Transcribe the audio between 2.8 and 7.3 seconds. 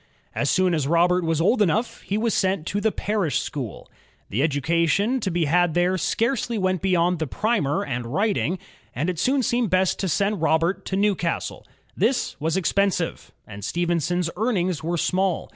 the parish school. The education to be had there scarcely went beyond the